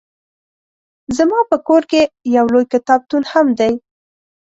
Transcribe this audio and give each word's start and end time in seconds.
زما 1.17 1.39
په 1.49 1.57
کور 1.67 1.83
کې 1.91 2.01
يو 2.35 2.45
لوی 2.53 2.65
کتابتون 2.73 3.23
هم 3.31 3.47
دی 3.59 3.73